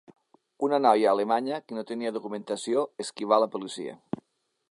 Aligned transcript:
Una 0.67 0.77
noia 0.85 1.11
alemanya 1.11 1.59
que 1.67 1.77
no 1.79 1.83
tenia 1.91 2.13
documentació 2.23 2.87
esquivà 3.05 3.39
la 3.45 3.51
policia 3.57 3.97